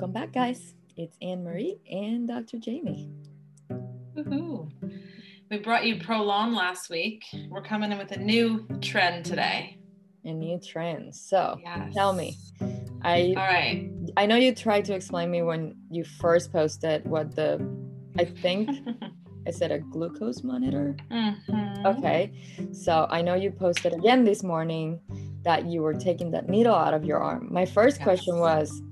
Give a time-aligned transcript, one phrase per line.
[0.00, 0.72] Welcome back, guys.
[0.96, 2.56] It's Anne Marie and Dr.
[2.64, 3.10] Jaime.
[4.16, 4.70] Woohoo.
[5.50, 7.22] We brought you Prolon last week.
[7.50, 9.76] We're coming in with a new trend today.
[10.24, 11.14] A new trend.
[11.14, 11.92] So Yes.
[11.92, 12.38] tell me.
[13.02, 13.90] I All right.
[14.16, 17.60] I know you tried to explain me when you first posted what the
[18.18, 18.70] I think
[19.46, 20.96] I said a glucose monitor.
[21.10, 21.98] Mhm.
[21.98, 22.32] Okay.
[22.72, 24.98] So I know you posted again this morning
[25.42, 27.48] that you were taking that needle out of your arm.
[27.50, 28.82] My first question was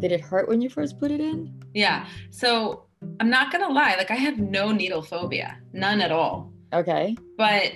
[0.00, 1.52] Did it hurt when you first put it in?
[1.74, 2.06] Yeah.
[2.30, 2.84] So
[3.20, 3.94] I'm not going to lie.
[3.96, 6.52] Like, I have no needle phobia, none at all.
[6.72, 7.16] Okay.
[7.36, 7.72] But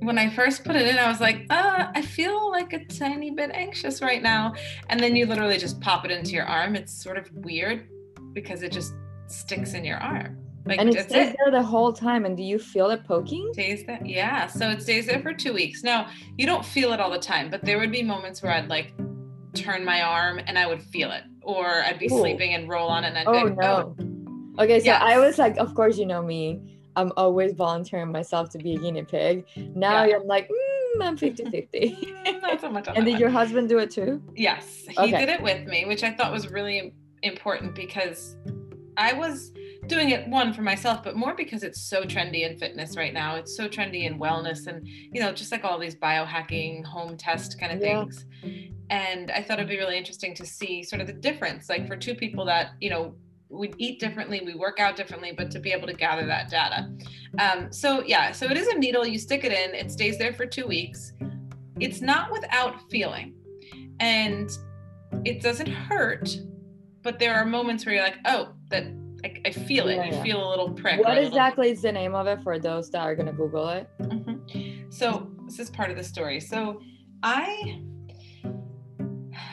[0.00, 3.30] when I first put it in, I was like, uh, I feel like a tiny
[3.30, 4.54] bit anxious right now.
[4.88, 6.76] And then you literally just pop it into your arm.
[6.76, 7.88] It's sort of weird
[8.32, 8.94] because it just
[9.26, 10.38] sticks in your arm.
[10.66, 11.36] Like, And it stays it.
[11.42, 12.24] there the whole time.
[12.26, 13.50] And do you feel it poking?
[13.54, 14.00] Stays there.
[14.04, 14.46] Yeah.
[14.46, 15.82] So it stays there for two weeks.
[15.82, 18.68] Now, you don't feel it all the time, but there would be moments where I'd
[18.68, 18.92] like
[19.54, 21.22] turn my arm and I would feel it.
[21.42, 22.20] Or I'd be Ooh.
[22.20, 23.96] sleeping and roll on it and I'd Oh be like, no.
[24.58, 25.02] Okay, so Yes.
[25.02, 26.60] I was like, of course you know me.
[26.96, 29.44] I'm always volunteering myself to be a guinea pig.
[29.74, 30.16] Now Yeah.
[30.16, 31.96] I'm like, mm, I'm 50-50.
[32.26, 34.20] "Mm, not so much on and did one." your husband do it too?
[34.34, 35.18] Yes, he Okay.
[35.18, 38.36] did it with me, which I thought was really important because
[38.96, 39.52] I was
[39.86, 43.36] doing it one for myself, but more because it's so trendy in fitness right now.
[43.36, 47.58] It's so trendy in wellness and, you know, just like all these biohacking home test
[47.58, 48.04] kind of Yeah.
[48.04, 48.26] things.
[48.90, 51.96] And I thought it'd be really interesting to see sort of the difference, like for
[51.96, 53.14] two people that, you know,
[53.48, 56.90] we eat differently, we work out differently, but to be able to gather that data.
[57.38, 60.32] Um, so, yeah, so it is a needle, you stick it in, it stays there
[60.32, 61.12] for two weeks.
[61.80, 63.34] It's not without feeling
[64.00, 64.50] and
[65.24, 66.28] it doesn't hurt
[67.02, 68.84] but there are moments where you're like oh that
[69.24, 70.22] i, I feel it Yeah, you yeah.
[70.22, 73.00] feel a little prick What little- exactly is the name of it for those that
[73.00, 73.88] are gonna Google it?
[74.00, 74.92] Mhm.
[74.92, 76.80] so this is part of the story so
[77.22, 77.80] i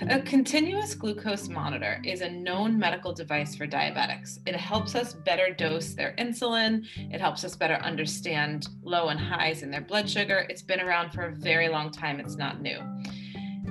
[0.01, 4.39] a continuous glucose monitor is a known medical device for diabetics.
[4.45, 6.85] It helps us better dose their insulin.
[7.11, 10.45] It helps us better understand low and highs in their blood sugar.
[10.49, 12.19] It's been around for a very long time.
[12.19, 12.79] It's not new.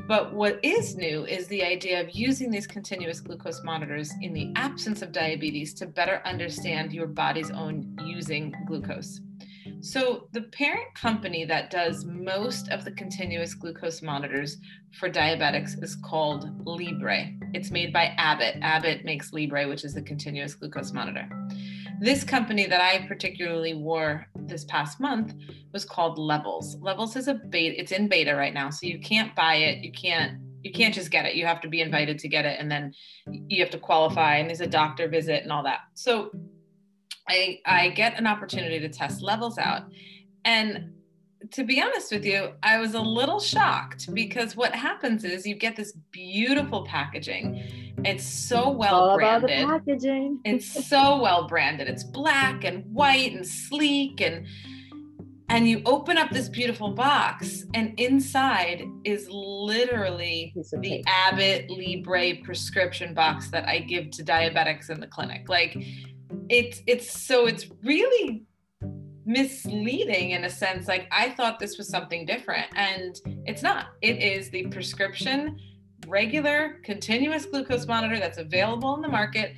[0.09, 4.53] But what is new is the idea of using these continuous glucose monitors in the
[4.56, 9.20] absence of diabetes to better understand your body's own using glucose.
[9.86, 14.56] So, the parent company that does most of the continuous glucose monitors
[14.98, 17.30] for diabetics is called Libre.
[17.54, 18.56] It's made by Abbott.
[18.62, 21.28] Abbott makes Libre, which is the continuous glucose monitor.
[22.00, 25.34] This company that I particularly wore this past month
[25.72, 26.74] was called Levels.
[26.80, 29.84] Levels is a beta, it's in beta right now, so you can't buy it.
[29.84, 31.36] You can't you can't just get it.
[31.36, 32.92] You have to be invited to get it and then
[33.28, 35.82] you have to qualify and there's a doctor visit and all that.
[35.94, 36.32] So
[37.28, 39.84] I I get an opportunity to test Levels out
[40.44, 40.92] and
[41.53, 45.54] to be honest with you, I was a little shocked because what happens is you
[45.54, 47.94] get this beautiful packaging.
[48.04, 50.41] It's so well All about the branded packaging.
[50.44, 54.47] it's so well branded it's black and white and sleek and
[55.48, 61.04] and you open up this beautiful box and inside is literally the cake.
[61.06, 65.76] abbott libre prescription box that i give to diabetics in the clinic like
[66.49, 68.45] it's it's so it's really
[69.25, 74.23] misleading in a sense like i thought this was something different and it's not it
[74.23, 75.59] is the prescription
[76.07, 79.55] regular continuous glucose monitor that's available in the market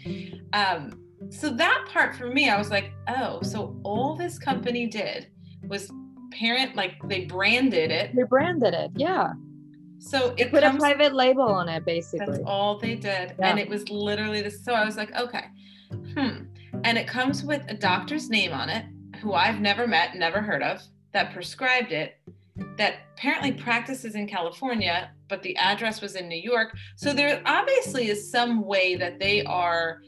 [0.54, 0.90] um,
[1.28, 5.28] so that part for me i was like oh so all this company did
[5.64, 5.90] was
[6.30, 9.32] parent like they branded it They branded it, yeah.
[9.98, 12.26] so They it put a private label on it, basically.
[12.26, 13.34] that's all they did.
[13.38, 13.48] Yeah.
[13.50, 14.62] And it was literally this.
[14.64, 15.44] So I was like, okay,
[16.14, 16.44] hmm.
[16.84, 18.84] And it comes with a doctor's name on it,
[19.20, 20.80] who I've never met, never heard of,
[21.12, 22.16] that prescribed it,
[22.76, 26.76] that apparently practices in California, but the address was in New York.
[26.96, 30.02] So there obviously is some way that they are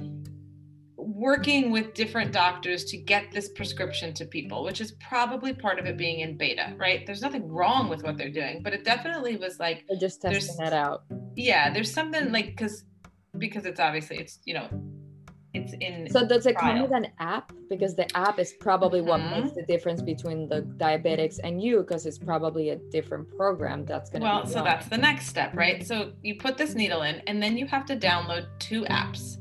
[0.97, 5.87] working with different doctors to get this prescription to people, which is probably part of
[5.87, 7.07] it being in beta, right?
[7.07, 10.65] There's nothing wrong with what they're doing, but it definitely was like, They're just testing
[10.65, 11.05] it out.
[11.37, 12.85] yeah there's something like because
[13.39, 14.69] because it's obviously it's you know
[15.55, 16.83] it's in So does it come trial.
[16.83, 17.53] with an app?
[17.69, 19.31] Because the app is probably what Mhm.
[19.43, 24.11] makes the difference between the diabetics and you, because it's probably a different program that's
[24.11, 27.17] gonna well be so that's the next step right so you put this needle in
[27.27, 29.37] and then you have to download two apps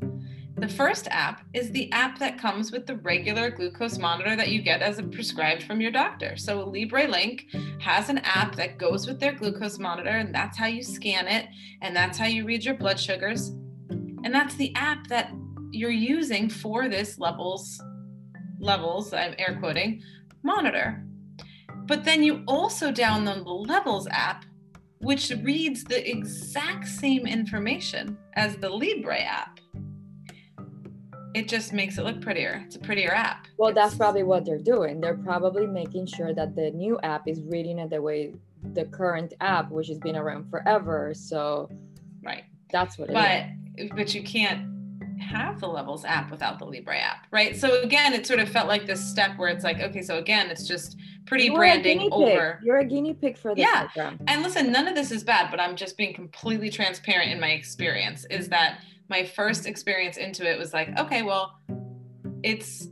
[0.56, 4.62] the first app is the app that comes with the regular glucose monitor that you
[4.62, 7.46] get as a prescribed from your doctor so libre link
[7.80, 11.48] has an app that goes with their glucose monitor and that's how you scan it
[11.82, 13.50] and that's how you read your blood sugars
[14.24, 15.32] and that's the app that
[15.72, 17.82] you're using for this levels
[18.60, 20.02] levels i'm air quoting
[20.44, 21.04] monitor
[21.86, 24.46] but then you also download the levels app
[25.00, 29.60] which reads the exact same information as the Libre app.
[31.34, 32.64] It just makes it look prettier.
[32.66, 33.48] It's a prettier app.
[33.58, 35.00] Well, that's probably what they're doing.
[35.00, 38.34] They're probably making sure that the new app is reading it the way
[38.74, 41.14] the current app, which has been around forever.
[41.14, 41.70] So
[42.24, 42.44] right.
[42.72, 43.88] that's what it is.
[43.88, 44.68] but but you can't
[45.20, 48.68] have the levels app without the libre app right so again it sort of felt
[48.68, 51.58] like this step where it's like okay so again it's just pretty You are a
[51.60, 52.54] branding guinea pig.
[52.64, 53.88] You're a guinea pig for the Yeah.
[53.88, 54.20] program.
[54.28, 57.50] and listen none of this is bad but i'm just being completely transparent in my
[57.52, 58.80] experience is that
[59.10, 61.60] my first experience into it was like okay well
[62.44, 62.88] it's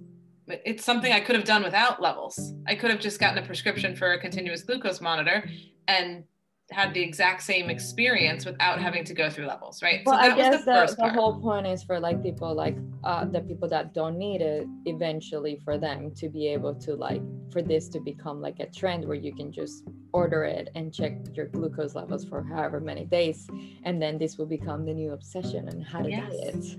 [0.48, 3.96] it's something i could have done without levels i could have just gotten a prescription
[3.96, 5.50] for a continuous glucose monitor
[5.88, 6.24] and
[6.72, 10.34] had the exact same experience without having to go through levels right Well, so that
[10.34, 13.24] I guess was the the, first the whole point is for like people like uh,
[13.26, 17.22] the people that don't need it eventually for them to be able to like
[17.52, 21.14] for this to become like a trend where you can just order it and check
[21.34, 23.48] your glucose levels for however many days
[23.84, 26.32] and then this will become the new obsession and how to Yes.
[26.32, 26.78] diet.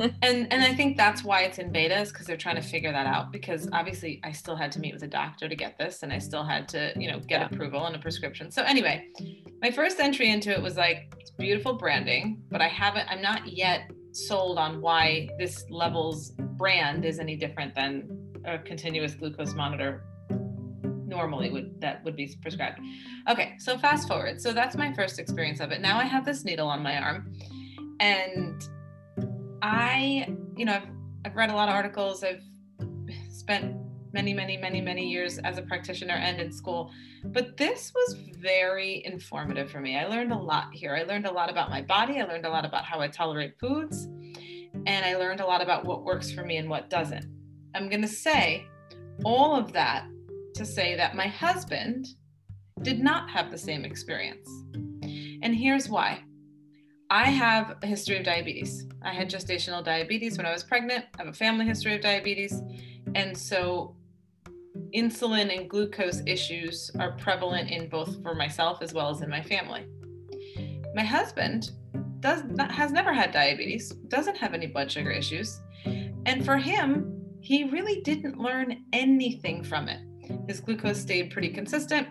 [0.00, 2.92] And and I think that's why it's in beta is because they're trying to figure
[2.92, 6.02] that out because obviously I still had to meet with a doctor to get this
[6.02, 7.46] and I still had to you know get Yeah.
[7.46, 8.50] approval and a prescription.
[8.50, 9.08] So anyway,
[9.62, 13.46] my first entry into it was like it's beautiful branding, but I haven't I'm not
[13.48, 20.04] yet sold on why this levels brand is any different than a continuous glucose monitor
[21.06, 22.80] normally would that would be prescribed.
[23.28, 24.40] Okay, so fast forward.
[24.40, 25.80] So that's my first experience of it.
[25.80, 27.32] Now I have this needle on my arm
[27.98, 28.62] and
[29.62, 30.88] I, you know, I've,
[31.24, 32.24] I've read a lot of articles.
[32.24, 32.42] I've
[33.30, 33.76] spent
[34.12, 36.90] many, many, many, many years as a practitioner and in school.
[37.24, 39.98] But this was very informative for me.
[39.98, 40.96] I learned a lot here.
[40.96, 42.20] I learned a lot about my body.
[42.20, 44.06] I learned a lot about how I tolerate foods.
[44.86, 47.26] And I learned a lot about what works for me and what doesn't.
[47.74, 48.66] I'm going to say
[49.24, 50.06] all of that
[50.54, 52.06] to say that my husband
[52.82, 54.48] did not have the same experience.
[55.42, 56.24] And here's why.
[57.12, 58.86] I have a history of diabetes.
[59.02, 61.06] I had gestational diabetes when I was pregnant.
[61.18, 62.62] I have a family history of diabetes.
[63.16, 63.96] And so
[64.94, 69.42] insulin and glucose issues are prevalent in both for myself as well as in my
[69.42, 69.86] family.
[70.94, 71.72] My husband
[72.20, 75.60] does not, has never had diabetes, doesn't have any blood sugar issues.
[76.26, 80.00] And for him, he really didn't learn anything from it.
[80.46, 82.06] His glucose stayed pretty consistent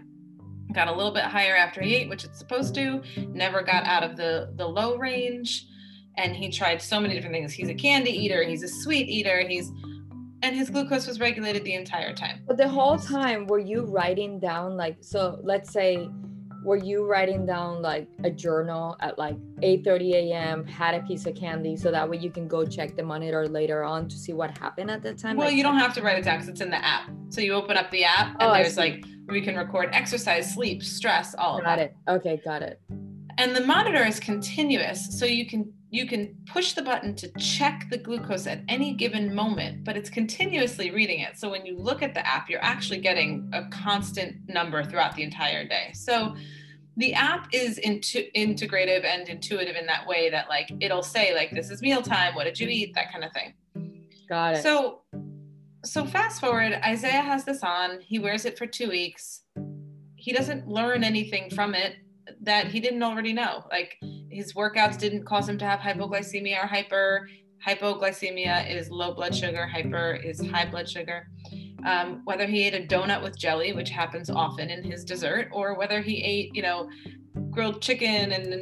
[0.73, 4.03] got a little bit higher after he ate, which it's supposed to, never got out
[4.03, 5.67] of the, the low range.
[6.17, 7.53] And he tried so many different things.
[7.53, 9.71] He's a candy eater, he's a sweet eater, he's
[10.41, 12.41] and his glucose was regulated the entire time.
[12.47, 15.39] But the whole time, were you writing down like so?
[15.43, 16.09] Let's say,
[16.63, 20.65] were you writing down like a journal at like 8:30 a.m.
[20.65, 23.83] Had a piece of candy, so that way you can go check the monitor later
[23.83, 25.37] on to see what happened at the time.
[25.37, 27.09] Well, Like, you don't have to write it down because it's in the app.
[27.29, 30.53] So you open up the app oh, and Oh, there's like we can record exercise,
[30.53, 31.69] sleep, stress, all of that.
[31.69, 31.85] got that.
[31.85, 31.95] it.
[32.17, 32.81] Okay, got it.
[33.37, 37.87] and the monitor is continuous so you can you can push the button to check
[37.89, 42.01] the glucose at any given moment but it's continuously reading it so when you look
[42.01, 46.35] at the app you're actually getting a constant number throughout the entire day so
[46.97, 51.51] the app is into, integrative and intuitive in that way that like it'll say like
[51.51, 53.53] this is mealtime what did you eat that kind of thing
[54.27, 54.63] Got it.
[54.63, 55.01] so
[55.85, 57.99] so fast forward, Isaiah has this on.
[58.01, 59.43] He wears it for 2 weeks.
[60.15, 61.95] He doesn't learn anything from it
[62.41, 63.65] that he didn't already know.
[63.71, 63.97] Like
[64.29, 67.27] his workouts didn't cause him to have hypoglycemia or hyper.
[67.65, 71.27] Hypoglycemia is low blood sugar, hyper is high blood sugar.
[71.85, 75.77] Um, whether he ate a donut with jelly, which happens often in his dessert, or
[75.77, 76.89] whether he ate, you know,
[77.49, 78.53] grilled chicken and,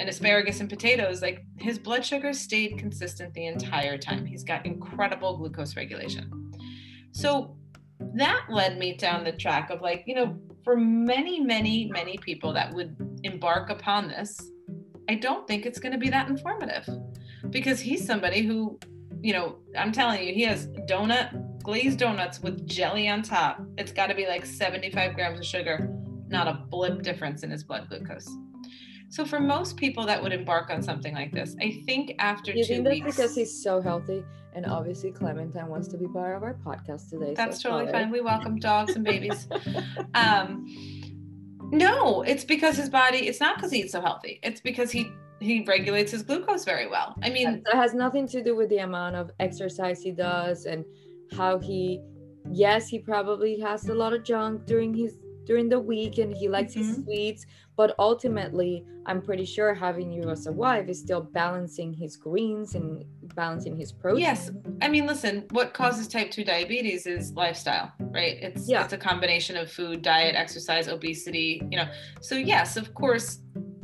[0.00, 4.26] and asparagus and potatoes, like his blood sugar stayed consistent the entire time.
[4.26, 6.52] He's got incredible glucose regulation.
[7.12, 7.56] So
[8.14, 12.52] that led me down the track of like, you know, for many, many, many people
[12.52, 14.51] that would embark upon this,
[15.12, 16.88] I don't think it's going to be that informative
[17.50, 18.80] because he's somebody who,
[19.20, 23.60] you know, I'm telling you, he has donut, glazed donuts with jelly on top.
[23.76, 25.94] It's got to be like 75 grams of sugar,
[26.28, 28.26] not a blip difference in his blood glucose.
[29.10, 32.64] So for most people that would embark on something like this, I think after you
[32.64, 36.34] two think that's weeks, because he's so healthy, and obviously Clementine wants to be part
[36.34, 37.34] of our podcast today.
[37.34, 38.10] That's so totally fine.
[38.10, 39.46] We welcome dogs and babies.
[40.14, 40.66] um,
[41.72, 43.26] no, it's because his body.
[43.28, 44.38] It's not because he eats so healthy.
[44.42, 45.10] It's because he
[45.40, 47.16] he regulates his glucose very well.
[47.22, 50.84] I mean, that has nothing to do with the amount of exercise he does and
[51.36, 52.00] how he
[52.50, 56.48] yes he probably has a lot of junk during his during the week and he
[56.48, 57.04] likes his Mhm.
[57.04, 62.16] sweets but ultimately i'm pretty sure having you as a wife is still balancing his
[62.16, 64.50] greens and balancing his protein Yes.
[64.82, 68.36] I mean, listen, what causes type 2 diabetes is lifestyle, right?
[68.42, 68.84] It's Yeah.
[68.84, 71.86] it's a combination of food, diet, exercise, obesity, you know.
[72.20, 73.38] So yes, of course,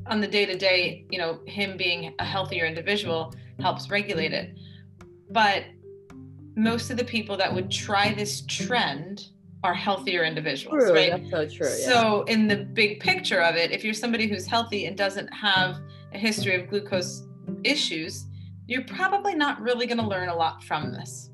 [0.07, 4.59] on the day-to-day, you know, him being a healthier individual helps regulate it.
[5.31, 5.65] But
[6.57, 9.29] most of the people that would try this trend
[9.65, 11.11] are healthier individuals, true right?
[11.11, 11.87] that's so true yeah.
[11.87, 15.79] So, in the big picture of it, if you're somebody who's healthy and doesn't have
[16.13, 17.27] a history of glucose
[17.65, 18.27] issues,
[18.67, 21.31] you're probably not really going to learn a lot from this.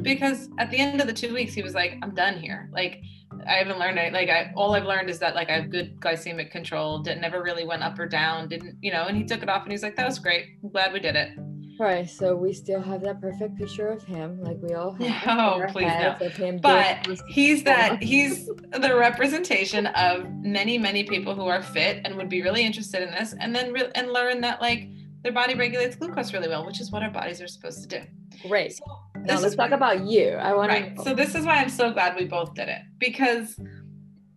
[0.00, 2.70] Because at the end of the two weeks, he was like, I'm done here.
[2.72, 3.02] Like,
[3.46, 4.12] I haven't learned it.
[4.12, 7.42] Like, I, all I've learned is that, like, I have good glycemic control, didn't never
[7.42, 9.82] really went up or down, didn't, you know, and he took it off and he's
[9.82, 10.46] like, that was great.
[10.62, 11.32] I'm glad we did it.
[11.80, 15.22] All right so we still have that perfect picture of him like we all have
[15.26, 15.88] oh, No, please no.
[15.88, 21.62] heads of him But he's that he's the representation of many many people who are
[21.62, 24.88] fit and would be really interested in this and then re- and learn that like
[25.22, 28.06] their body regulates glucose really well which is what our bodies are supposed to do.
[28.48, 28.72] Great.
[28.76, 28.84] So
[29.20, 30.30] now let's talk about you.
[30.30, 32.82] I want right to so this is why i'm so glad we both did it
[32.98, 33.58] because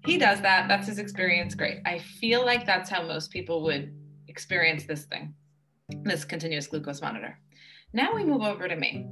[0.05, 1.79] he does that that's his experience great.
[1.85, 3.93] I feel like that's how most people would
[4.27, 5.33] experience this thing
[5.89, 7.37] this continuous glucose monitor.
[7.93, 9.07] Now we move over to me.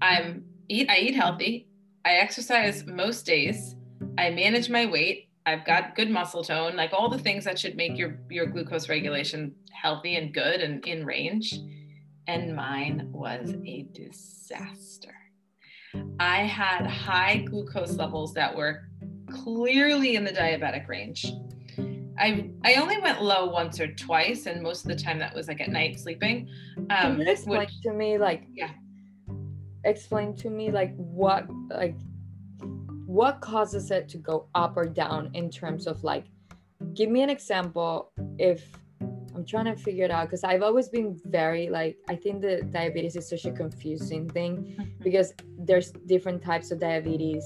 [0.00, 1.68] I'm eat i eat healthy.
[2.04, 3.76] I exercise most days.
[4.18, 5.28] I manage my weight.
[5.44, 8.88] I've got good muscle tone like all the things that should make your your glucose
[8.88, 11.58] regulation healthy and good and in range.
[12.26, 15.14] And mine was a disaster.
[16.18, 18.88] I had high glucose levels that were
[19.30, 21.26] clearly in the diabetic range
[22.22, 25.48] I, I only went low once or twice, and most of the time that was
[25.48, 26.48] like at night sleeping.
[26.90, 28.70] Um, explain which- to me like Yeah.
[29.84, 31.96] explain to me like what like
[33.06, 36.24] what causes it to go up or down in terms of like
[36.94, 38.60] give me an example if
[39.34, 42.62] I'm trying to figure it out because I've always been very like I think the
[42.70, 47.44] diabetes is such a confusing thing because there's different types of diabetes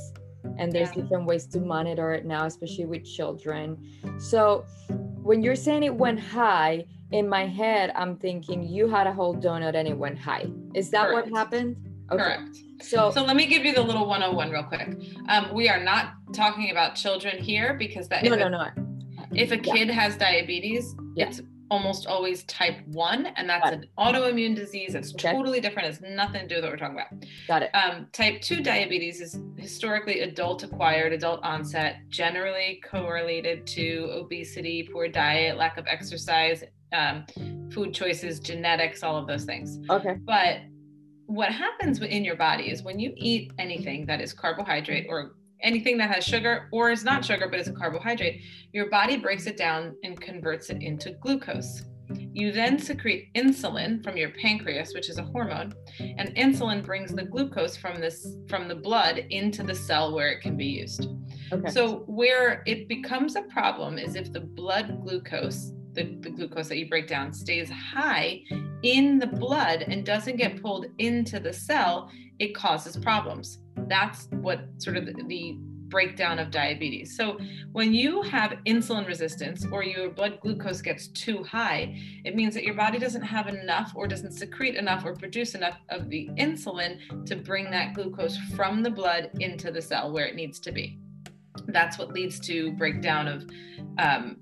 [0.58, 1.02] and there's Yeah.
[1.02, 3.76] different ways to monitor it now especially with children
[4.18, 4.64] so
[5.22, 9.34] when you're saying it went high in my head i'm thinking you had a whole
[9.34, 11.30] donut and it went high is that Correct.
[11.30, 11.76] what happened
[12.10, 12.56] Correct.
[12.80, 14.96] so, So let me give you the little 101 real quick.
[15.28, 18.66] Um, we are not talking about children here because that no no a, no
[19.32, 19.72] if a Yeah.
[19.74, 21.26] kid has diabetes, Yeah.
[21.28, 24.94] it's almost always type one, and that's an autoimmune disease.
[24.94, 25.32] It's Okay.
[25.32, 25.88] totally different.
[25.88, 27.08] It's nothing to do with what we're talking about.
[27.48, 34.08] got it Um, type 2 diabetes is historically adult acquired, adult onset, generally correlated to
[34.12, 37.24] obesity, poor diet, lack of exercise, um,
[37.70, 39.80] food choices, genetics, all of those things.
[39.90, 40.60] okay But
[41.26, 45.32] what happens in your body is when you eat anything that is carbohydrate or
[45.62, 48.40] anything that has sugar or is not sugar but is a carbohydrate,
[48.72, 51.82] your body breaks it down and converts it into glucose.
[52.32, 57.24] You then secrete insulin from your pancreas, which is a hormone, and insulin brings the
[57.24, 61.08] glucose from this from the blood into the cell where it can be used.
[61.52, 66.68] okay So where it becomes a problem is if the blood glucose, the, the glucose
[66.68, 68.42] that you break down, stays high
[68.82, 73.58] in the blood and doesn't get pulled into the cell, it causes problems.
[73.86, 75.56] That's what sort of the, the
[75.88, 77.16] breakdown of diabetes.
[77.16, 77.38] So
[77.72, 82.64] when you have insulin resistance or your blood glucose gets too high, it means that
[82.64, 87.24] your body doesn't have enough or doesn't secrete enough or produce enough of the insulin
[87.26, 90.98] to bring that glucose from the blood into the cell where it needs to be
[91.68, 93.48] that's what leads to breakdown of
[93.98, 94.36] um,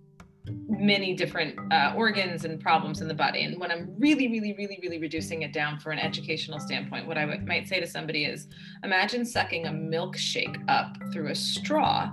[0.47, 3.45] many different uh, organs and problems in the body.
[3.45, 7.17] And when I'm really, really, really, really reducing it down for an educational standpoint, what
[7.17, 8.49] I w- might say to somebody is
[8.83, 12.11] imagine sucking a milkshake up through a straw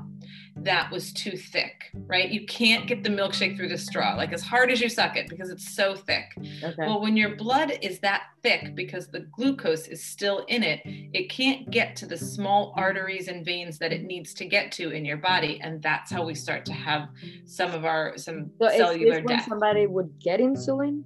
[0.63, 2.30] that was too thick, right?
[2.30, 5.30] You can't get the milkshake through the straw, like as hard as you suck it,
[5.30, 6.25] because it's so thick.
[6.63, 10.82] okay Well, when your blood is that thick because the glucose is still in it,
[10.86, 14.91] it can't get to the small arteries and veins that it needs to get to
[14.91, 15.60] in your body.
[15.62, 17.10] And that's how we start to have
[17.46, 21.03] some of our some so is cellular this when somebody would get insulin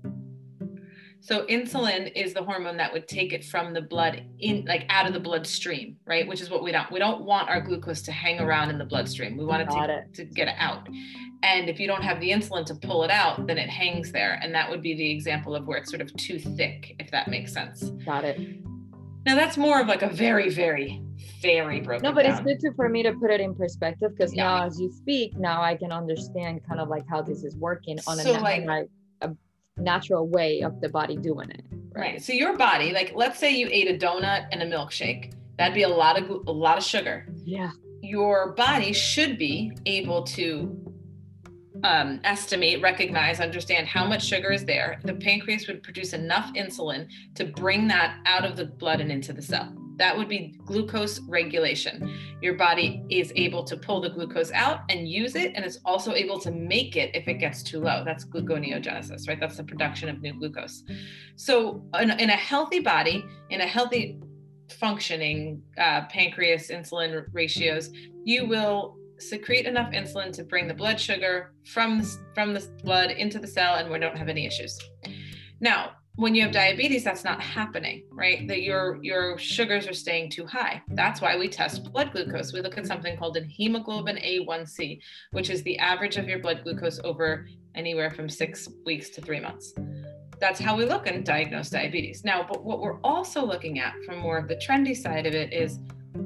[1.26, 5.08] So insulin is the hormone that would take it from the blood in like out
[5.08, 6.28] of the bloodstream, right?
[6.28, 6.92] Which is what we don't.
[6.92, 9.36] We don't want our glucose to hang around in the bloodstream.
[9.36, 10.14] We want it to, it.
[10.14, 10.88] to get it out.
[11.42, 14.38] And if you don't have the insulin to pull it out, then it hangs there.
[14.44, 17.28] And that would be the example of where it's sort of too thick, if that
[17.28, 17.90] makes sense.
[18.06, 18.40] got it
[19.26, 21.02] Now that's more of like a very, very,
[21.42, 22.04] very broken.
[22.04, 24.44] no but it's good to for me to put it in perspective because Yeah.
[24.44, 27.98] now as you speak now i can understand kind of like how this is working
[28.08, 28.90] on a, So, nat- like- like,
[29.22, 29.32] a
[29.78, 31.64] natural way of the body doing it
[31.96, 32.22] Right.
[32.22, 35.84] So your body, like let's say you ate a donut and a milkshake, that'd be
[35.84, 37.26] a lot of a lot of sugar.
[37.46, 40.94] yeah your body should be able to
[41.84, 45.00] um, estimate, recognize, understand how much sugar is there.
[45.04, 49.34] The pancreas would produce enough insulin to bring that out of the blood and into
[49.34, 49.74] the cell.
[49.98, 52.38] That would be glucose regulation.
[52.42, 56.14] Your body is able to pull the glucose out and use it, and it's also
[56.14, 58.04] able to make it if it gets too low.
[58.04, 59.40] That's gluconeogenesis, right?
[59.40, 60.84] That's the production of new glucose.
[61.36, 64.20] So, in, in a healthy body, in a healthy
[64.80, 67.92] functioning uh, pancreas insulin ratios,
[68.24, 73.40] you will secrete enough insulin to bring the blood sugar from from the blood into
[73.40, 74.78] the cell, and we don't have any issues.
[75.62, 78.48] Now, when you have diabetes that's not happening right?
[78.48, 80.82] That your your sugars are staying too high.
[80.90, 82.54] That's why we test blood glucose.
[82.54, 85.00] We look at something called an hemoglobin a1c
[85.32, 89.40] which is the average of your blood glucose over anywhere from six weeks to three
[89.40, 89.74] months.
[90.40, 92.24] That's how we look and diagnose diabetes.
[92.24, 95.54] Now but what we're also looking at from more of the trendy side of it
[95.54, 95.80] is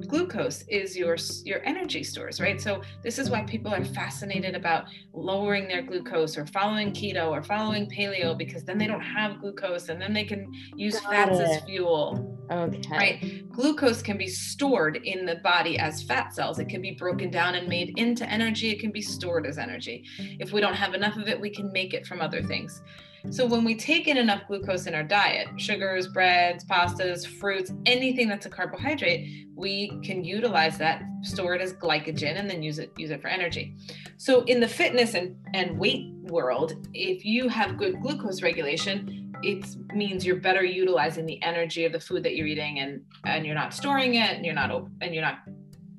[0.09, 2.59] glucose is your your energy stores right?
[2.59, 7.43] So this is why people are fascinated about lowering their glucose or following keto or
[7.43, 11.39] following paleo because then they don't have glucose and then they can use Got fats
[11.39, 11.47] it.
[11.47, 12.97] as fuel okay.
[12.97, 13.49] right?
[13.49, 16.59] Glucose can be stored in the body as fat cells.
[16.59, 18.71] It can be broken down and made into energy.
[18.71, 20.03] It can be stored as energy.
[20.39, 22.81] If we don't have enough of it we can make it from other things
[23.29, 28.29] so when we take in enough glucose in our diet, sugars, breads, pastas, fruits, anything
[28.29, 32.91] that's a carbohydrate, we can utilize that, store it as glycogen, and then use it
[32.97, 33.75] use it for energy.
[34.17, 39.65] So in the fitness and, and weight world, if you have good glucose regulation, it
[39.93, 43.55] means you're better utilizing the energy of the food that you're eating and and you're
[43.55, 44.71] not storing it and you're not
[45.01, 45.39] and you're not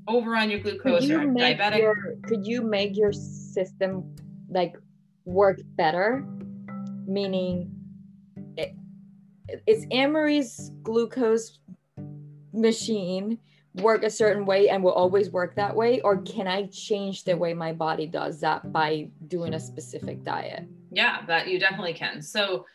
[0.08, 1.78] over on your glucose you or diabetic.
[1.78, 4.16] Your, could you make your system
[4.48, 4.74] like
[5.24, 6.26] work better
[7.10, 7.70] meaning
[8.56, 8.74] it,
[9.66, 11.58] it's Anne Marie's glucose
[12.52, 13.38] machine
[13.74, 16.00] work a certain way and will always work that way?
[16.00, 20.64] Or can i change the way my body does that by doing a specific diet?
[20.92, 22.22] Yeah that you definitely can.
[22.22, 22.66] So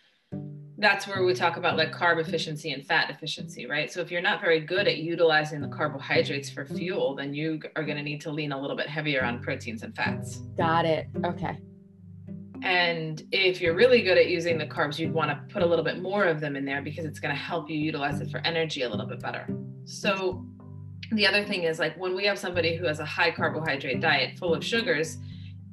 [0.78, 3.92] that's where we talk about like carb efficiency and fat efficiency right?
[3.92, 7.84] So if you're not very good at utilizing the carbohydrates for fuel then you are
[7.84, 10.38] going to need to lean a little bit heavier on proteins and fats.
[10.58, 11.08] Got it.
[11.24, 11.58] Okay
[12.66, 15.86] and if you're really good at using the carbs, you'd want to put a little
[15.86, 18.40] bit more of them in there because it's going to help you utilize it for
[18.40, 19.48] energy a little bit better.
[19.86, 20.44] So,
[21.12, 24.40] the other thing is like when we have somebody who has a high carbohydrate diet
[24.40, 25.20] full of sugars,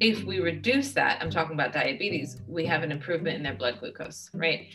[0.01, 3.81] if we reduce that, I'm talking about diabetes, we have an improvement in their blood
[3.81, 4.67] glucose, right?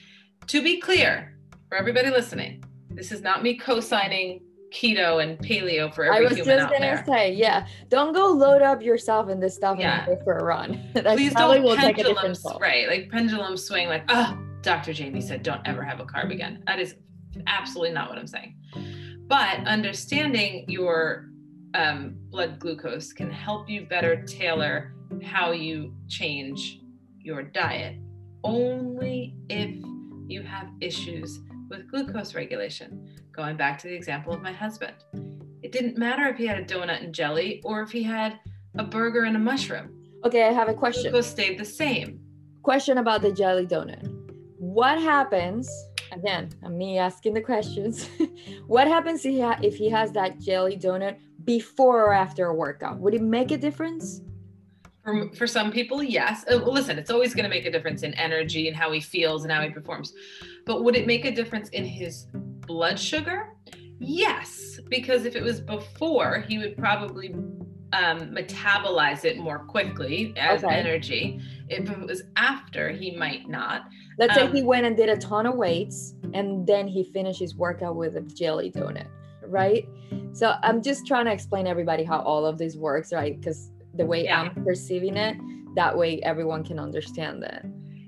[0.48, 1.38] To be clear,
[1.70, 6.30] for everybody listening, this is not me co signing keto and paleo for every I
[6.30, 7.04] was just gonna there.
[7.06, 10.06] say, yeah, don't go load up yourself in this stuff yeah.
[10.06, 10.82] and go for a run.
[10.96, 12.88] Please don't will pendulum, right?
[12.88, 14.94] Like pendulum swing, like, oh, Dr.
[14.94, 16.64] Jaime said, don't ever have a carb again.
[16.68, 16.96] That is
[17.48, 18.56] absolutely not what I'm saying.
[19.28, 21.30] But understanding your
[21.74, 26.82] um, blood glucose can help you better tailor how you change
[27.20, 27.98] your diet
[28.44, 29.76] only if
[30.28, 33.08] you have issues with glucose regulation.
[33.38, 34.96] Going back to the example of my husband,
[35.62, 38.40] it didn't matter if he had a donut and jelly or if he had
[38.80, 39.94] a burger and a mushroom.
[40.26, 41.12] Okay, I have a question.
[41.12, 42.20] Glucose stayed the same.
[42.64, 44.12] Question about the jelly donut.
[44.58, 45.70] What happens?
[46.12, 48.10] Again, I'm me asking the questions.
[48.66, 52.56] what happens if he, ha- if he has that jelly donut before or after a
[52.56, 52.98] workout?
[52.98, 54.22] Would it make a difference?
[55.04, 56.44] For, for some people, yes.
[56.50, 59.44] Uh, listen, it's always going to make a difference in energy and how he feels
[59.44, 60.12] and how he performs.
[60.66, 62.26] But would it make a difference in his
[62.68, 63.54] blood sugar?
[64.00, 67.34] Yes, because if it was before, he would probably
[67.94, 70.76] um, metabolize it more quickly as okay.
[70.76, 71.40] energy.
[71.70, 73.88] If it was after, he might not.
[74.20, 77.40] Let's um, say he went and did a ton of weights and then he finished
[77.40, 79.08] his workout with a jelly donut,
[79.48, 79.88] right?
[80.34, 83.40] So I'm just trying to explain everybody how all of this works, right?
[83.40, 84.42] Because the way yeah.
[84.42, 85.38] I'm perceiving it.
[85.76, 87.66] That way everyone can understand it.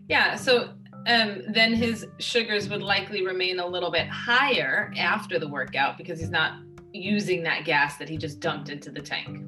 [0.08, 0.36] Yeah.
[0.36, 0.70] So
[1.08, 6.20] um, then his sugars would likely remain a little bit higher after the workout because
[6.20, 6.60] he's not
[6.94, 9.46] using that gas that he just dumped into the tank.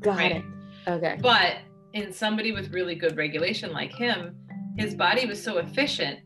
[0.00, 0.36] Got right?
[0.36, 0.44] it.
[0.88, 1.18] Okay.
[1.20, 1.58] But
[1.92, 4.36] in somebody with really good regulation like him,
[4.76, 6.20] his body was so efficient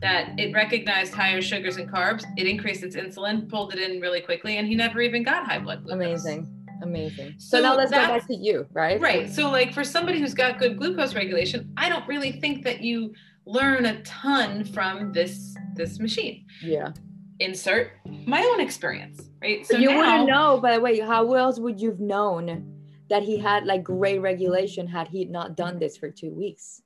[0.00, 2.24] that it recognized higher sugars and carbs.
[2.36, 5.58] It increased its insulin, pulled it in really quickly, and he never even got high
[5.58, 6.24] blood glucose.
[6.24, 6.52] Amazing.
[6.82, 7.34] Amazing.
[7.38, 9.00] So, so now let's go back to you, right?
[9.00, 9.30] Right.
[9.30, 13.14] So, like for somebody who's got good glucose regulation, I don't really think that you
[13.46, 16.44] learn a ton from this this machine.
[16.62, 16.92] Yeah.
[17.38, 17.92] Insert
[18.26, 19.66] my own experience, right?
[19.66, 22.72] So you now, wouldn't know, by the way, how else would you've known
[23.08, 26.82] that he had like great regulation had he not done this for two weeks?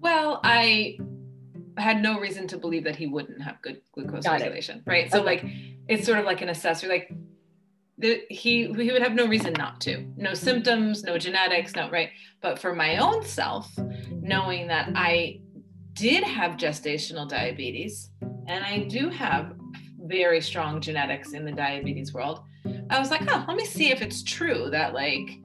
[0.00, 0.98] Well, I
[1.76, 4.90] had no reason to believe that he wouldn't have good glucose got regulation, it.
[4.90, 5.12] right?
[5.12, 5.26] So okay.
[5.26, 5.44] like
[5.88, 7.12] it's sort of like an assessor, like
[7.98, 10.06] the, he he would have no reason not to.
[10.16, 12.10] No symptoms, no genetics, no right.
[12.40, 13.70] But for my own self,
[14.10, 15.40] knowing that I
[16.00, 18.08] did have gestational diabetes
[18.46, 19.54] and I do have
[19.98, 22.40] very strong genetics in the diabetes world,
[22.88, 25.38] I was like, oh, let me see if it's true that like,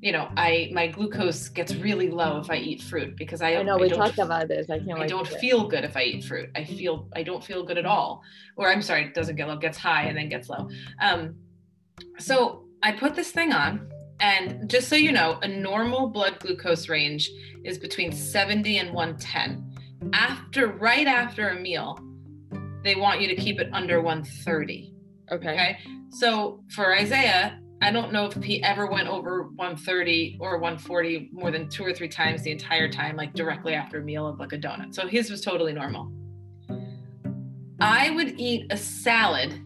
[0.00, 3.62] you know, I my glucose gets really low if I eat fruit because I, I
[3.62, 4.68] know I we don't talked about this.
[4.68, 6.50] I can't I don't feel good if I eat fruit.
[6.54, 8.22] I feel I don't feel good at all.
[8.56, 10.68] Or I'm sorry, it doesn't get low, gets high and then gets low.
[11.00, 11.36] Um,
[12.18, 13.90] so I put this thing on,
[14.20, 17.30] and just so you know, a normal blood glucose range
[17.64, 19.73] is between 70 and 110.
[20.12, 21.98] After right after a meal,
[22.82, 24.94] they want you to keep it under 130.
[25.32, 25.48] Okay.
[25.48, 25.78] Okay.
[26.10, 31.50] So for Isaiah, I don't know if he ever went over 130 or 140 more
[31.50, 34.52] than two or three times the entire time, like directly after a meal of like
[34.52, 34.94] a donut.
[34.94, 36.12] So his was totally normal.
[37.80, 39.60] I would eat a salad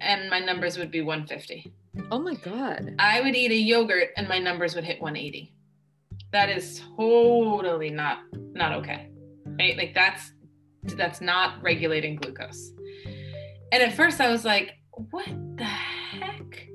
[0.00, 1.72] and my numbers would be 150.
[2.10, 2.94] Oh my god.
[2.98, 5.52] I would eat a yogurt and my numbers would hit 180.
[6.32, 9.10] That is totally not not okay.
[9.58, 9.76] Right?
[9.76, 10.32] Like that's
[10.82, 12.72] that's not regulating glucose.
[13.72, 14.74] And at first I was like,
[15.10, 16.68] what the heck?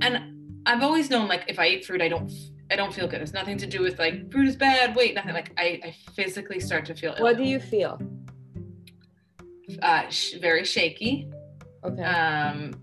[0.00, 2.30] And I've always known like if I eat fruit, I don't
[2.70, 3.20] I don't feel good.
[3.20, 5.34] It's nothing to do with like fruit is bad, weight, nothing.
[5.34, 7.22] Like I, I physically start to feel ill.
[7.22, 8.00] What do you feel?
[9.82, 11.30] uh sh- very shaky.
[11.84, 12.02] Okay.
[12.02, 12.74] um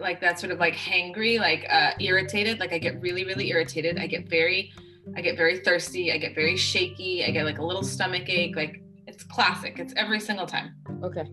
[0.00, 3.98] like that sort of like hangry like uh irritated like i get really really irritated
[3.98, 4.72] i get very
[5.16, 8.56] i get very thirsty i get very shaky i get like a little stomach ache
[8.56, 10.74] like it's classic it's every single time.
[11.02, 11.24] Okay.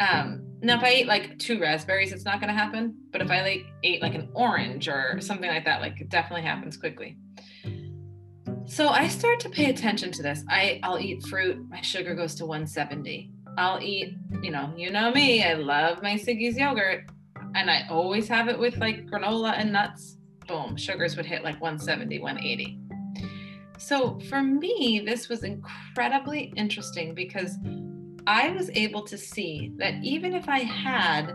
[0.00, 3.30] um now if i eat like two raspberries it's not going to happen but if
[3.30, 7.16] i like ate like an orange or something like that like it definitely happens quickly.
[8.66, 10.42] So i start to pay attention to this.
[10.48, 15.10] I i'll eat fruit my sugar goes to 170 i'll eat you know you know
[15.12, 17.04] me i love my Siggi's yogurt
[17.54, 20.18] and i always have it with like granola and nuts.
[20.48, 22.85] Boom sugars would hit like 170 180
[23.78, 27.56] so for me this was incredibly interesting because
[28.26, 31.32] I was able to see that even if I had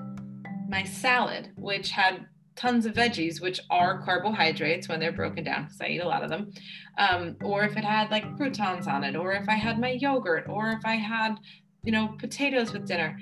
[0.67, 2.25] my salad, which had
[2.55, 6.23] tons of veggies, which are carbohydrates when they're broken down, because I eat a lot
[6.23, 6.51] of them,
[6.97, 10.45] um, or if it had like croutons on it, or if I had my yogurt,
[10.49, 11.35] or if I had,
[11.83, 13.17] you know, potatoes with dinner,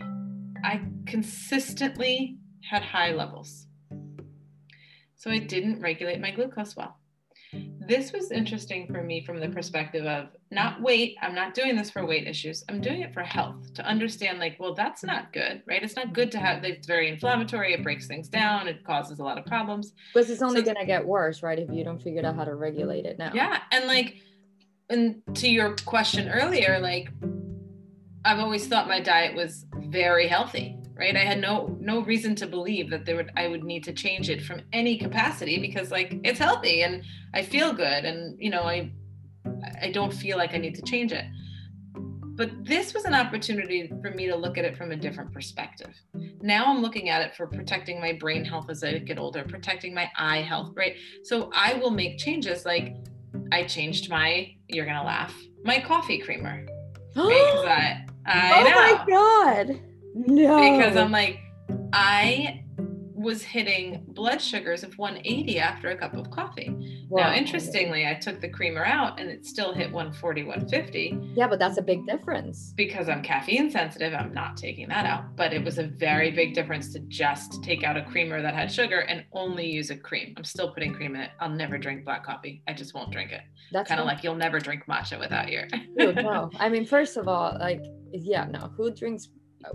[0.63, 2.37] I consistently
[2.69, 3.67] had high levels.
[5.15, 6.98] So I didn't regulate my glucose well.
[7.51, 11.15] This was interesting for me from the perspective of not weight.
[11.21, 12.63] I'm not doing this for weight issues.
[12.69, 15.81] I'm doing it for health to understand, like, well, that's not good, right?
[15.81, 17.73] It's not good to have, it's very inflammatory.
[17.73, 18.67] It breaks things down.
[18.67, 19.93] It causes a lot of problems.
[20.13, 21.57] Because it's only So- gonna get worse, right?
[21.57, 23.31] If you don't figure out how to regulate it now.
[23.33, 23.59] Yeah.
[23.71, 24.17] And like,
[24.91, 27.09] and to your question earlier, like,
[28.25, 31.15] I've always thought my diet was very healthy, right?
[31.15, 34.29] I had no no reason to believe that there would I would need to change
[34.29, 38.63] it from any capacity because like it's healthy and I feel good and you know
[38.63, 38.91] I
[39.81, 41.25] I don't feel like I need to change it.
[42.35, 45.93] But this was an opportunity for me to look at it from a different perspective.
[46.41, 49.93] Now I'm looking at it for protecting my brain health as I get older, protecting
[49.93, 50.95] my eye health, right?
[51.23, 52.95] So I will make changes like
[53.51, 56.65] I changed my, you're gonna laugh, my coffee creamer.
[57.15, 58.05] Right?
[58.25, 59.88] I, I oh know my god.
[60.27, 60.57] No.
[60.77, 61.39] because I'm like,
[61.93, 62.63] I
[63.15, 67.05] was hitting blood sugars of 180 after a cup of coffee.
[67.11, 71.59] Now, interestingly, I took the creamer out and it still hit 140, 150 Yeah, but
[71.59, 72.71] that's a big difference.
[72.77, 74.13] because I'm caffeine sensitive.
[74.13, 77.83] I'm not taking that out, but it was a very big difference to just take
[77.83, 80.33] out a creamer that had sugar and only use a cream.
[80.37, 81.31] I'm still putting cream in it.
[81.41, 82.63] I'll never drink black coffee.
[82.69, 83.41] I just won't drink it.
[83.73, 85.67] That's Kind of like you'll never drink matcha without your.
[85.99, 86.51] true, no.
[86.57, 88.71] I mean, first of all, like, yeah, no.
[88.77, 89.27] Who drinks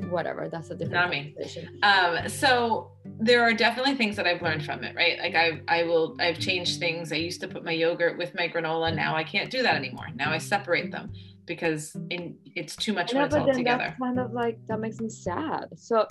[0.08, 0.48] whatever?
[0.48, 1.36] That's a different Not me.
[1.82, 5.82] um so there are definitely things that i've learned from it right like i i
[5.84, 9.22] will i've changed things i used to put my yogurt with my granola now i
[9.22, 11.12] can't do that anymore now i separate them
[11.46, 14.80] because in, it's too much know, when it's all together that's kind of like that
[14.80, 15.66] makes me sad.
[15.76, 16.06] So,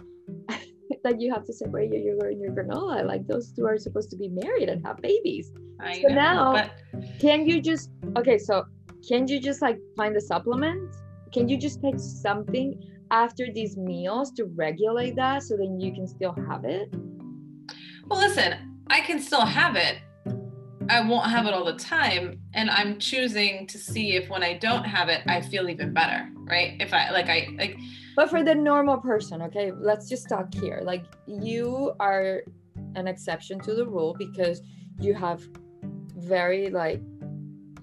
[1.04, 3.06] that you have to separate your yogurt and your granola.
[3.06, 5.52] Like, those two are supposed to be married and have babies.
[5.80, 6.72] I so know, now- but
[7.20, 8.38] Can you just okay?
[8.38, 8.66] So,
[9.08, 10.96] can you just like find a supplement?
[11.34, 12.80] Can you just take something
[13.14, 16.94] after these meals to regulate that so then you can still have it?
[18.08, 20.00] well listen i can still have it
[20.90, 24.58] i won't have it all the time and i'm choosing to see if when i
[24.58, 27.78] don't have it i feel even better right if i like i like
[28.16, 30.82] But for the normal person, okay, let's just talk here.
[30.84, 32.44] Like you are
[32.96, 34.62] an exception to the rule because
[35.00, 35.42] you have
[36.16, 37.02] very like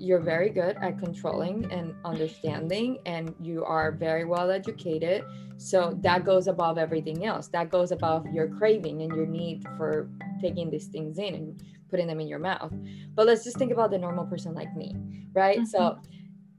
[0.01, 5.23] you're very good at controlling and understanding and you are very well educated
[5.59, 10.09] so that goes above everything else that goes above your craving and your need for
[10.41, 12.73] taking these things in and putting them in your mouth
[13.15, 14.97] but let's just think about the normal person like me
[15.35, 15.67] right mm-hmm.
[15.67, 15.99] so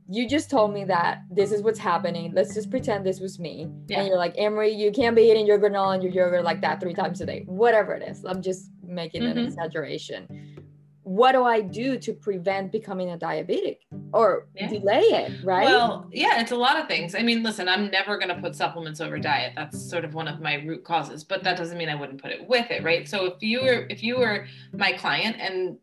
[0.07, 2.33] you just told me that this is what's happening.
[2.35, 3.71] Let's just pretend this was me.
[3.87, 3.99] Yeah.
[3.99, 6.59] And you're like, Anne Marie, you can't be eating your granola and your yogurt like
[6.59, 8.25] that three times a day, whatever it is.
[8.25, 9.37] I'm just making mm-hmm.
[9.37, 10.50] an exaggeration
[11.11, 13.79] what do I do to prevent becoming a diabetic
[14.13, 14.69] or yeah.
[14.69, 15.65] delay it, right?
[15.65, 17.15] Well, yeah, it's a lot of things.
[17.15, 19.51] I mean, listen, I'm never going to put supplements over diet.
[19.53, 22.31] That's sort of one of my root causes, but that doesn't mean I wouldn't put
[22.31, 23.09] it with it, right?
[23.09, 25.77] So if you were if you were my client and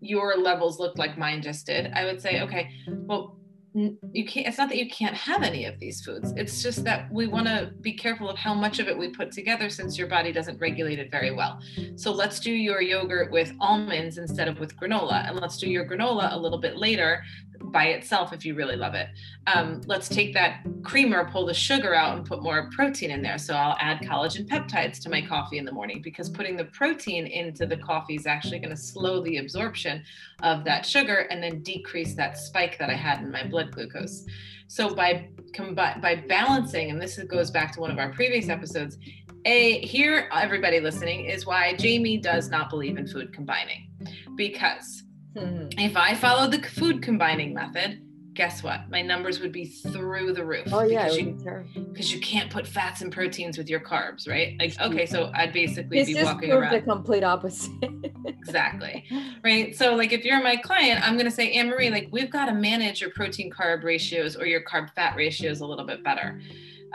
[0.00, 3.36] your levels looked like mine just did, I would say, okay, well,
[3.74, 6.32] you can't it's not that you can't have any of these foods.
[6.36, 9.32] It's just that we want to be careful of how much of it we put
[9.32, 11.60] together since your body doesn't regulate it very well.
[11.96, 15.86] So let's do your yogurt with almonds instead of with granola and let's do your
[15.88, 17.22] granola a little bit later
[17.70, 19.08] by itself if you really love it.
[19.46, 23.38] Um, let's take that creamer, pull the sugar out, and put more protein in there.
[23.38, 27.26] So I'll add collagen peptides to my coffee in the morning because putting the protein
[27.26, 30.02] into the coffee is actually going to slow the absorption
[30.42, 34.26] of that sugar and then decrease that spike that I had in my blood glucose.
[34.66, 38.96] So by combi- by balancing, and this goes back to one of our previous episodes,
[39.44, 43.88] a here everybody listening is why Jaime does not believe in food combining
[44.36, 45.02] because
[45.36, 45.78] Mm-hmm.
[45.78, 48.02] If I followed the food combining method,
[48.34, 48.90] guess what?
[48.90, 50.68] My numbers would be through the roof.
[50.72, 54.56] Oh yeah, because you, because you can't put fats and proteins with your carbs, right?
[54.58, 57.72] Like okay, so I'd basically this be walking around the complete opposite.
[58.26, 59.04] exactly,
[59.44, 59.76] right?
[59.76, 62.54] So like if you're my client, I'm gonna say, Anne Marie, like we've got to
[62.54, 66.40] manage your protein carb ratios or your carb fat ratios a little bit better.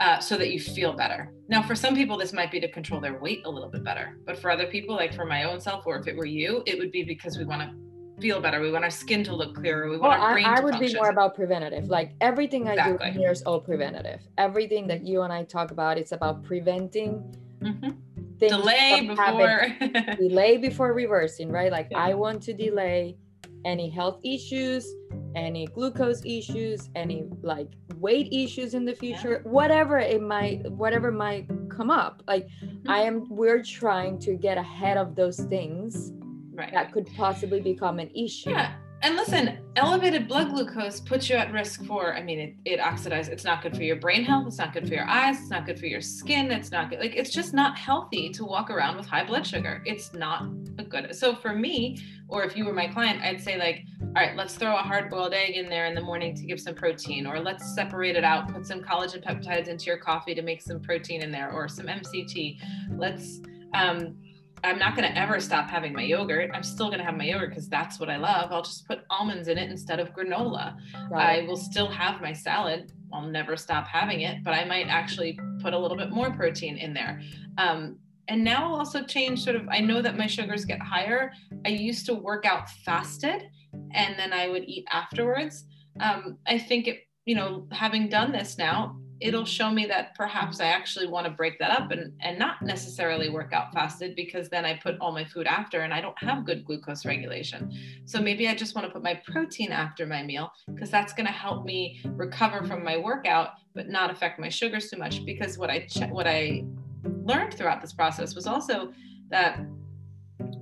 [0.00, 1.32] Uh, so that you feel better.
[1.48, 4.16] Now, for some people, this might be to control their weight a little bit better.
[4.24, 6.78] But for other people, like for my own self, or if it were you, it
[6.78, 7.87] would be because we want to
[8.20, 8.60] feel better.
[8.60, 9.88] We want our skin to look clearer.
[9.88, 10.92] We want our brain I, I would function.
[10.92, 11.88] be more about preventative.
[11.88, 13.06] Like everything exactly.
[13.06, 14.20] I do here is all preventative.
[14.36, 17.36] Everything that you and I talk about, it's about preventing.
[17.62, 17.90] Mm-hmm.
[18.38, 21.72] Delay before delay before reversing, right?
[21.72, 21.98] Like yeah.
[21.98, 23.16] I want to delay
[23.64, 24.86] any health issues,
[25.34, 29.50] any glucose issues, any like weight issues in the future, yeah.
[29.50, 32.22] whatever it might, whatever might come up.
[32.28, 32.88] Like mm-hmm.
[32.88, 36.12] I am, we're trying to get ahead of those things
[36.58, 36.72] right.
[36.72, 38.50] that could possibly become an issue.
[38.50, 38.74] Yeah.
[39.00, 43.28] And listen, elevated blood glucose puts you at risk for, I mean, it, it oxidizes.
[43.28, 44.48] It's not good for your brain health.
[44.48, 45.38] It's not good for your eyes.
[45.38, 46.50] It's not good for your skin.
[46.50, 46.98] It's not good.
[46.98, 49.84] Like, it's just not healthy to walk around with high blood sugar.
[49.86, 51.14] It's not a good.
[51.14, 54.54] So for me, or if you were my client, I'd say, like, all right, let's
[54.54, 57.38] throw a hard boiled egg in there in the morning to give some protein, or
[57.38, 61.22] let's separate it out, put some collagen peptides into your coffee to make some protein
[61.22, 62.58] in there, or some MCT.
[62.96, 63.40] Let's,
[63.74, 64.16] um,
[64.64, 66.50] I'm not going to ever stop having my yogurt.
[66.52, 68.50] I'm still going to have my yogurt because that's what I love.
[68.52, 70.76] I'll just put almonds in it instead of granola.
[71.10, 71.40] Right.
[71.40, 72.92] I will still have my salad.
[73.12, 76.76] I'll never stop having it, but I might actually put a little bit more protein
[76.76, 77.20] in there.
[77.56, 81.32] Um, and now I'll also change sort of, I know that my sugars get higher.
[81.64, 83.48] I used to work out fasted
[83.94, 85.64] and then I would eat afterwards.
[86.00, 90.60] Um, I think it, you know, having done this now, it'll show me that perhaps
[90.60, 94.48] I actually want to break that up and, and not necessarily work out fasted because
[94.48, 97.72] then I put all my food after and I don't have good glucose regulation.
[98.04, 101.26] So maybe I just want to put my protein after my meal because that's going
[101.26, 105.58] to help me recover from my workout but not affect my sugars too much because
[105.58, 106.64] what I what I
[107.04, 108.92] learned throughout this process was also
[109.30, 109.60] that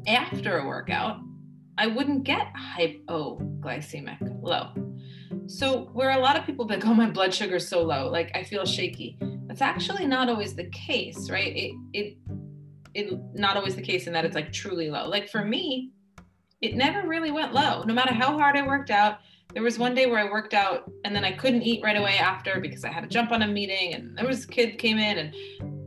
[0.06, 1.18] after a workout
[1.78, 4.85] I wouldn't get hypoglycemic low
[5.46, 8.30] so where a lot of people think, oh, my blood sugar is so low, like
[8.34, 9.18] I feel shaky.
[9.46, 11.56] That's actually not always the case, right?
[11.56, 12.18] It it
[12.94, 15.08] it not always the case in that it's like truly low.
[15.08, 15.92] Like for me,
[16.60, 17.82] it never really went low.
[17.82, 19.18] No matter how hard I worked out,
[19.56, 22.18] there was one day where I worked out and then I couldn't eat right away
[22.18, 24.98] after because I had to jump on a meeting and there was a kid came
[24.98, 25.34] in and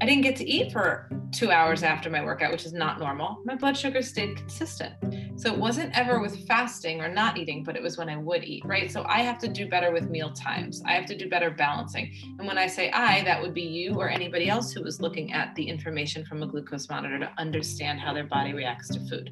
[0.02, 3.38] I didn't get to eat for two hours after my workout, which is not normal.
[3.46, 4.96] My blood sugar stayed consistent.
[5.40, 8.44] So it wasn't ever with fasting or not eating, but it was when I would
[8.44, 8.92] eat, right?
[8.92, 10.82] So I have to do better with meal times.
[10.88, 12.12] I have to do better balancing.
[12.40, 15.32] And when I say I, that would be you or anybody else who was looking
[15.32, 19.30] at the information from a glucose monitor to understand how their body reacts to food.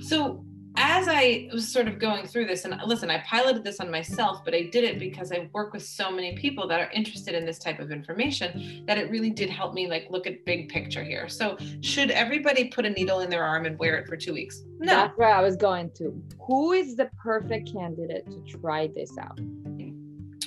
[0.00, 3.90] So as I was sort of going through this, and listen, I piloted this on
[3.90, 7.34] myself, but I did it because I work with so many people that are interested
[7.34, 10.68] in this type of information that it really did help me like look at big
[10.68, 11.28] picture here.
[11.28, 14.62] So, should everybody put a needle in their arm and wear it for two weeks?
[14.78, 14.94] No.
[14.94, 16.22] That's where I was going to.
[16.46, 19.40] Who is the perfect candidate to try this out?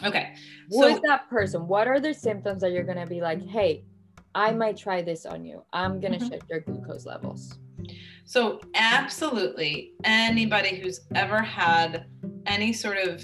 [0.04, 0.34] Okay.
[0.70, 1.68] Who so, is that person?
[1.68, 3.84] What are the symptoms that you're going to be like, hey,
[4.36, 5.64] I might try this on you?
[5.74, 6.30] I'm going to mm-hmm.
[6.30, 7.58] check your glucose levels.
[8.26, 12.06] So, absolutely, anybody who's ever had
[12.46, 13.24] any sort of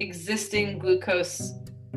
[0.00, 1.52] existing glucose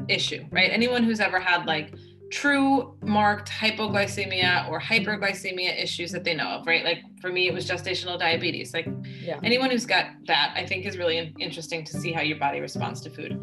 [0.08, 0.72] issue, right?
[0.72, 1.94] Anyone who's ever had like
[2.32, 6.84] true marked hypoglycemia or hyperglycemia issues that they know of, right?
[6.84, 8.74] Like for me, it was gestational diabetes.
[8.74, 8.88] Like
[9.22, 9.40] yeah.
[9.44, 13.02] anyone who's got that, I think is really interesting to see how your body responds
[13.02, 13.40] to food.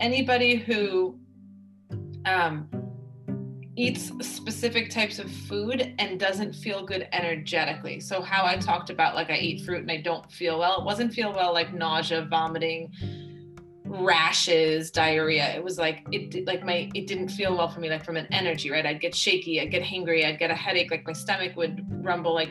[0.00, 1.18] Anybody who
[2.24, 2.68] um,
[3.76, 8.00] eats specific types of food and doesn't feel good energetically.
[8.00, 10.84] So how I talked about like I eat fruit and I don't feel well, it
[10.84, 12.92] wasn't feel well like nausea, vomiting,
[13.84, 15.54] rashes, diarrhea.
[15.54, 18.26] It was like it like my it didn't feel well for me like from an
[18.30, 18.84] energy, right?
[18.84, 22.34] I'd get shaky, I'd get hangry, I'd get a headache, like my stomach would rumble
[22.34, 22.50] like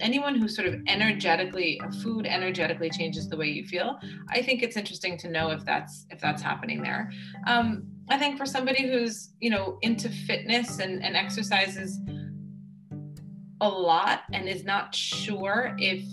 [0.00, 4.76] anyone who sort of energetically food energetically changes the way you feel i think it's
[4.76, 7.10] interesting to know if that's if that's happening there
[7.46, 11.98] um, i think for somebody who's you know into fitness and, and exercises
[13.60, 16.04] a lot and is not sure if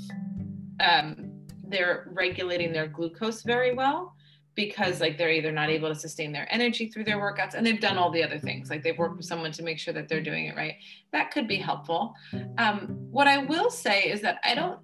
[0.79, 1.32] um,
[1.67, 4.15] they're regulating their glucose very well
[4.56, 7.82] because like they're either not able to sustain their energy through their workouts and they've
[7.82, 10.21] done all the other things like they've worked with someone to make sure that they're
[10.21, 10.75] doing it right.
[11.12, 12.13] That could be helpful.
[12.58, 14.79] Um, what i will say is that i don't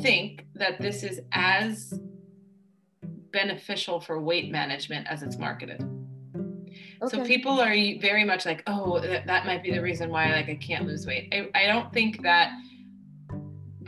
[0.00, 1.94] think that this is as
[3.36, 5.82] beneficial for weight management as it's marketed
[7.02, 7.16] okay.
[7.16, 10.48] so people are very much like oh that, that might be the reason why like
[10.48, 12.52] i can't lose weight I, I don't think that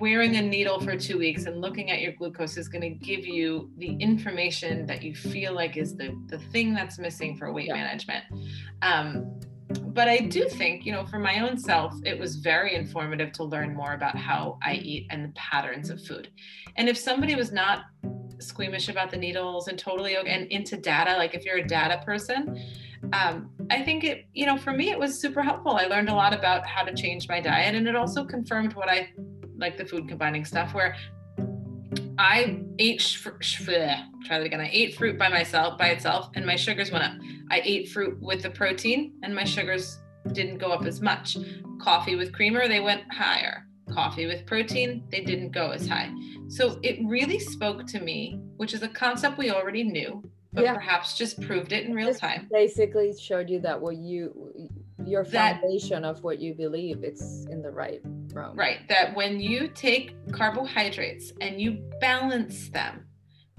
[0.01, 3.27] wearing a needle for two weeks and looking at your glucose is going to give
[3.27, 7.67] you the information that you feel like is the, the thing that's missing for weight
[7.69, 7.75] yeah.
[7.75, 8.25] management.
[8.83, 13.33] Um, but I do think, you know, for my own self, it was very informative
[13.33, 16.31] to learn more about how I eat and the patterns of food.
[16.77, 17.85] And if somebody was not
[18.39, 22.63] squeamish about the needles and totally and into data, like if you're a data person,
[23.13, 25.73] um, I think it, you know, for me, it was super helpful.
[25.73, 28.89] I learned a lot about how to change my diet, and it also confirmed what
[28.89, 29.13] I
[29.57, 30.97] like the food combining stuff where
[32.19, 34.61] I ate sh- sh- try that again.
[34.61, 37.13] I ate fruit by myself by itself and my sugars went up.
[37.51, 39.99] I ate fruit with the protein and my sugars
[40.33, 41.39] didn't go up as much.
[41.81, 43.65] Coffee with creamer, they went higher.
[43.93, 46.13] Coffee with protein, they didn't go as high.
[46.49, 50.75] So it really spoke to me, which is a concept we already knew, but yeah.
[50.75, 52.49] perhaps just proved it in real time.
[52.53, 54.53] Basically showed you that what you
[55.07, 58.01] your foundation that, of what you believe it's in the right
[58.35, 58.57] room.
[58.57, 58.89] Right.
[58.89, 63.05] That when you take carbohydrates and you balance them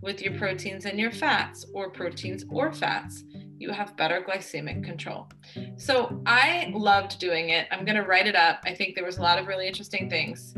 [0.01, 3.23] with your proteins and your fats, or proteins or fats,
[3.57, 5.27] you have better glycemic control.
[5.75, 7.67] So I loved doing it.
[7.71, 8.61] I'm going to write it up.
[8.63, 10.53] I think there was a lot of really interesting things.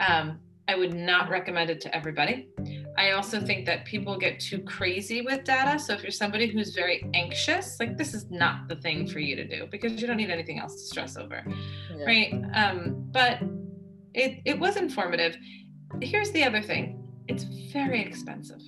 [0.00, 2.48] Um, I would not recommend it to everybody.
[2.98, 5.78] I also think that people get too crazy with data.
[5.78, 9.36] So if you're somebody who's very anxious, like this is not the thing for you
[9.36, 12.04] to do because you don't need anything else to stress over, yeah.
[12.04, 12.34] right?
[12.54, 13.40] Um, but
[14.14, 15.36] it it was informative.
[16.00, 18.62] Here's the other thing: it's very expensive,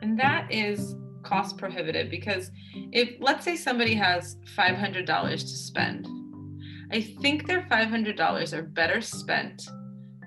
[0.00, 2.50] and that is cost prohibitive because
[2.92, 6.08] if let's say somebody has $500 to spend
[6.90, 9.68] i think their $500 are better spent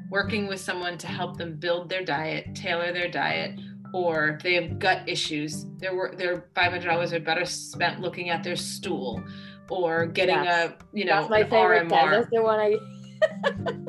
[0.09, 3.59] working with someone to help them build their diet, tailor their diet,
[3.93, 8.43] or they have gut issues, their their five hundred dollars are better spent looking at
[8.43, 9.23] their stool,
[9.69, 12.11] or getting a you know That's my favorite RMR.
[12.11, 12.77] That's the one I.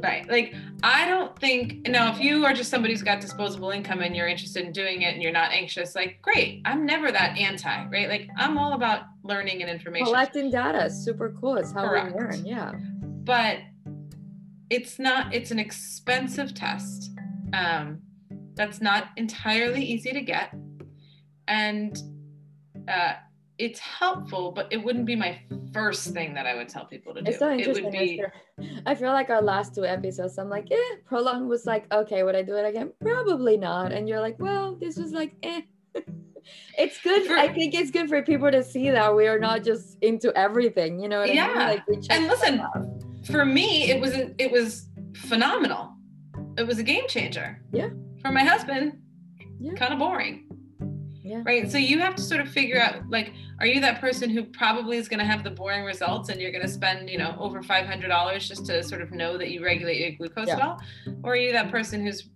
[0.02, 4.00] right, like I don't think now if you are just somebody who's got disposable income
[4.00, 6.60] and you're interested in doing it and you're not anxious, like great.
[6.64, 8.08] I'm never that anti, right?
[8.08, 10.06] Like I'm all about learning and information.
[10.06, 11.56] Collecting data, super cool.
[11.56, 12.14] It's how Correct.
[12.14, 12.46] we learn.
[12.46, 12.72] Yeah.
[13.24, 13.58] But
[14.74, 17.10] it's not it's an expensive test.
[17.52, 18.00] Um,
[18.54, 20.54] that's not entirely easy to get.
[21.46, 21.96] And
[22.88, 23.14] uh,
[23.58, 25.40] it's helpful but it wouldn't be my
[25.72, 27.30] first thing that i would tell people to do.
[27.30, 27.84] it's so interesting.
[27.94, 31.64] it would be i feel like our last two episodes i'm like eh ProLon was
[31.64, 32.92] like okay would i do it again?
[33.00, 33.92] Probably not.
[33.92, 35.62] And you're like well this was like eh.
[36.76, 39.64] It's good for, i think it's good for people to see that we are not
[39.64, 42.00] just into everything you know yeah I mean?
[42.00, 42.60] like and listen
[43.26, 45.92] for me, it was it was phenomenal.
[46.56, 47.60] It was a game changer.
[47.72, 47.90] Yeah.
[48.22, 48.98] For my husband,
[49.58, 49.74] yeah.
[49.74, 50.48] kind of boring.
[51.24, 51.42] Yeah.
[51.44, 51.70] Right.
[51.70, 54.98] So you have to sort of figure out like, are you that person who probably
[54.98, 57.62] is going to have the boring results and you're going to spend, you know, over
[57.62, 60.58] $500 just to sort of know that you regulate your glucose yeah.
[60.58, 60.80] well?
[61.22, 62.28] Or are you that person who's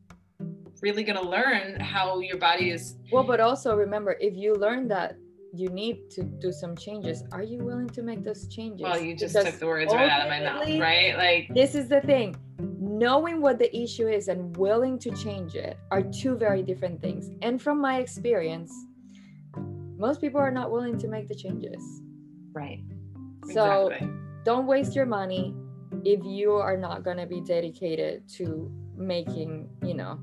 [0.81, 2.96] really going to learn how your body is?
[3.12, 5.16] Well, but also remember, if you learn that
[5.55, 7.23] you need to do some changes.
[7.33, 8.83] Are you willing to make those changes?
[8.83, 11.16] Well, you just because took the words right out of my mouth, right?
[11.16, 12.37] Like this is the thing.
[12.81, 17.31] Knowing what the issue is and willing to change it are two very different things.
[17.43, 18.72] And from my experience,
[19.97, 21.83] most people are not willing to make the changes.
[22.53, 22.83] Right.
[23.53, 24.11] So exactly.
[24.45, 25.55] don't waste your money.
[26.05, 30.18] if you are not going to be dedicated to making you know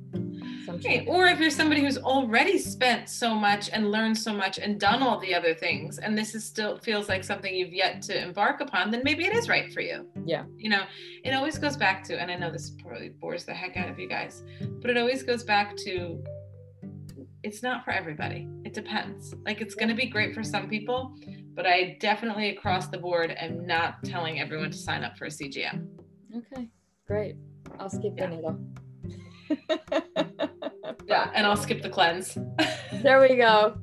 [0.70, 1.06] Okay.
[1.08, 5.02] Or if you're somebody who's already spent so much and learned so much and done
[5.02, 8.62] all the other things, and this is still feels like something you've yet to embark
[8.62, 10.08] upon, then maybe it is right for you.
[10.26, 10.44] Yeah.
[10.58, 10.84] You know,
[11.24, 14.00] it always goes back to, and I know this probably bores the heck out of
[14.00, 14.44] you guys,
[14.82, 16.24] but it always goes back to
[17.44, 18.48] it's not for everybody.
[18.64, 19.36] It depends.
[19.46, 21.16] Like it's going to be great for some people,
[21.54, 25.30] but I definitely across the board am not telling everyone to sign up for a
[25.30, 25.88] CGM.
[26.36, 26.70] okay
[27.08, 27.36] great
[27.80, 28.60] i'll skip the needle.
[31.08, 32.38] Yeah, and I'll skip the cleanse.
[33.04, 33.78] there we go.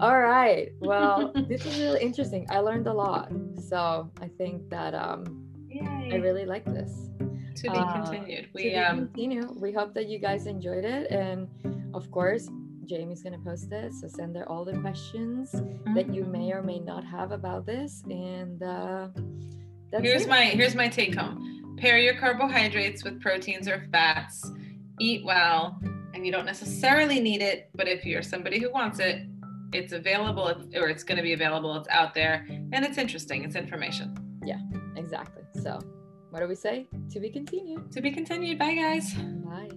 [0.00, 0.68] All right.
[0.80, 2.46] Well this is really interesting.
[2.50, 3.32] I learned a lot.
[3.68, 5.24] So i think that um
[5.82, 7.10] i really like this.
[7.56, 8.48] To be uh, continued.
[8.54, 9.52] We be um continue.
[9.56, 11.48] We hope that you guys enjoyed it, and
[11.94, 12.48] of course,
[12.88, 13.92] Jaime's gonna post it.
[13.94, 15.52] So send her all the questions
[15.94, 19.08] that you may or may not have about this, and uh,
[19.90, 20.28] that's here's it.
[20.28, 24.50] my here's my take home Pair your carbohydrates with proteins or fats.
[25.00, 25.80] Eat well,
[26.14, 29.26] and you don't necessarily need it, but if you're somebody who wants it,
[29.72, 31.76] it's available or it's going to be available.
[31.76, 33.44] It's out there and it's interesting.
[33.44, 34.14] It's information.
[34.44, 34.60] Yeah,
[34.96, 35.42] exactly.
[35.62, 35.80] So,
[36.30, 36.86] what do we say?
[37.10, 37.90] To be continued.
[37.92, 38.58] To be continued.
[38.58, 39.14] Bye, guys.
[39.14, 39.70] Bye.